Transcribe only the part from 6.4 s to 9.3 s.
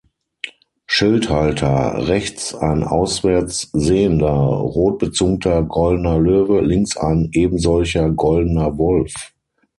links ein ebensolcher goldener Wolf.